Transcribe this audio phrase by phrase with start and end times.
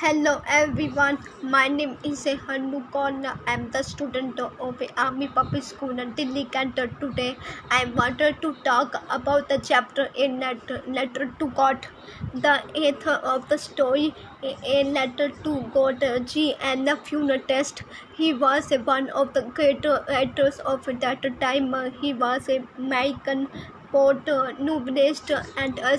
[0.00, 3.36] Hello everyone, my name is Hanu Konna.
[3.48, 6.86] I'm the student of Army Public School in Delhi, Cantor.
[7.00, 7.36] Today
[7.68, 11.88] I wanted to talk about the chapter in letter, letter to God.
[12.32, 14.14] The author of the story,
[14.44, 17.82] A Letter to God G and the Funeral Test.
[18.14, 21.74] He was one of the great writers of that time.
[22.00, 23.48] He was a American
[23.90, 24.30] poet,
[24.60, 25.98] novelist, and a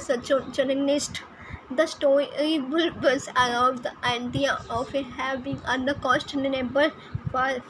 [0.53, 1.21] journalist.
[1.71, 2.27] The story
[3.01, 6.91] was around the idea of having unquestionable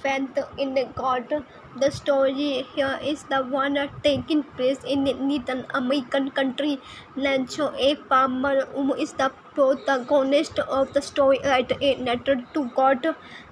[0.02, 1.46] faith in God.
[1.76, 6.80] The story here is the one taking place in Northern American country.
[7.16, 13.06] Lancho, a farmer who is the protagonist of the story, write a letter to God.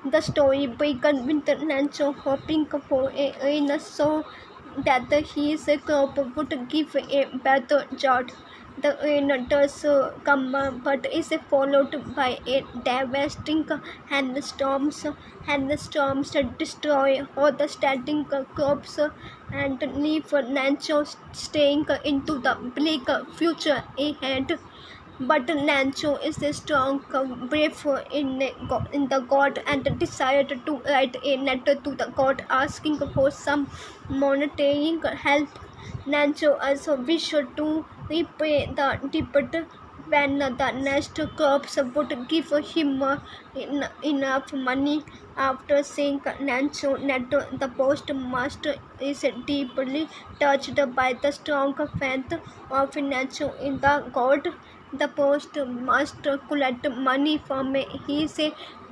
[0.04, 4.26] The story begins with Lancho hoping for a rain so
[4.86, 8.32] that his crop would give a better yield.
[8.82, 9.86] The rain does
[10.24, 13.68] come, but is followed by a devastating
[14.10, 15.06] hailstorms.
[15.48, 19.00] Hailstorms destroy all the standing crops
[19.52, 24.60] and leave Lancho staying into the bleak future ahead.
[25.20, 27.04] But Lancho is a strong,
[27.50, 28.40] brave in,
[28.94, 33.70] in the god and decided to write a letter to the god asking for some
[34.10, 35.50] monetary help.
[36.06, 39.66] Lancho also wished to repay the debt
[40.08, 43.04] when the next crops would give him
[44.04, 45.04] enough money.
[45.36, 50.08] After seeing Lancho letter, the postmaster is deeply
[50.40, 52.34] touched by the strong faith
[52.70, 54.48] of Lancho in the god.
[54.92, 58.40] The post postmaster collected money from his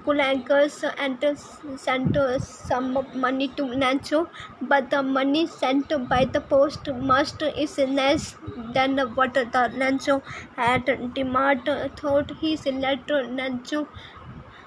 [0.06, 1.38] colleagues and
[1.78, 4.30] sent some money to Lancho,
[4.62, 8.38] but the money sent by the post postmaster is less
[8.74, 10.22] than what the Lancho
[10.56, 11.98] had demanded.
[11.98, 13.88] Thought his letter, Lancho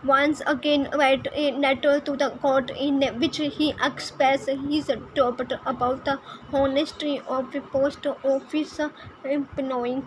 [0.05, 6.05] once again write a letter to the court in which he expressed his doubt about
[6.05, 6.20] the
[6.52, 8.81] honesty of the post office
[9.25, 10.02] employee.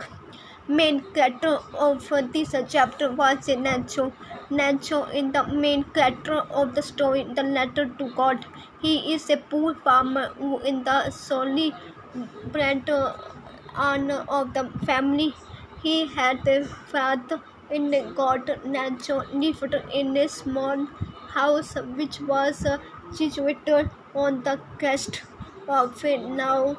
[0.75, 4.13] Main character of this chapter was Lancho.
[4.49, 8.45] Lancho is the main character of the story, The Letter to God.
[8.81, 11.73] He is a poor farmer who is the solely
[13.75, 15.33] honor of the family.
[15.83, 18.47] He had a father in God.
[18.63, 20.88] Lancho lived in a small
[21.39, 22.65] house which was
[23.11, 25.21] situated on the crest
[25.67, 26.77] of a now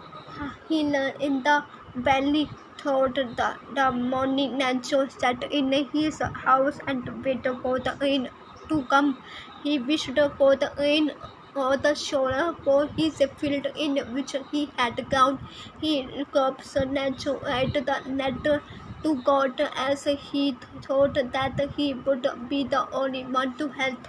[0.68, 0.94] hill
[1.28, 1.62] in the
[1.94, 2.48] valley
[2.82, 8.30] thought the, the morning Lancho sat in his house and waited for the rain
[8.68, 9.20] to come.
[9.58, 11.10] He wished for the rain
[11.54, 15.40] or the shower for his field in which he had ground.
[15.76, 18.64] He crops Lancho write the letter
[19.02, 24.06] to God as he thought that he would be the only one to help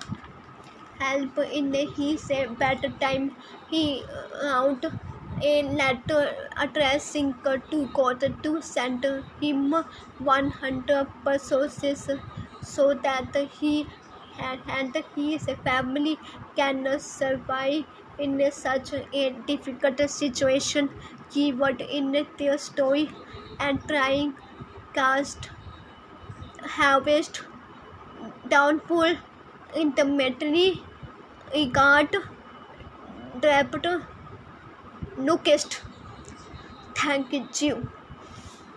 [1.00, 3.38] help in his bad time.
[3.66, 4.06] He
[4.44, 4.86] wrote
[5.44, 7.28] a letter addressing
[7.72, 9.06] to God to send
[9.42, 9.74] him
[10.18, 12.10] 100 pesos
[12.62, 13.90] so that he
[14.38, 16.20] and his family
[16.56, 17.84] can survive
[18.18, 20.90] in such a difficult situation.
[21.30, 23.12] Keyword in their story
[23.60, 24.38] and trying
[24.94, 25.50] cast
[26.76, 27.44] harvest
[28.48, 29.08] downpour
[29.76, 30.88] in the intermediary
[31.54, 32.16] regard
[33.40, 33.72] debt
[35.18, 35.82] locust
[36.96, 37.32] thank
[37.62, 37.90] you